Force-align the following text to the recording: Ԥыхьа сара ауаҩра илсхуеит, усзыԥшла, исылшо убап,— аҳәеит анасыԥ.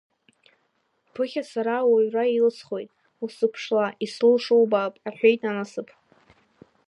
Ԥыхьа 1.13 1.43
сара 1.51 1.75
ауаҩра 1.81 2.23
илсхуеит, 2.37 2.89
усзыԥшла, 3.23 3.85
исылшо 4.05 4.55
убап,— 4.63 4.93
аҳәеит 5.07 5.41
анасыԥ. 5.49 5.89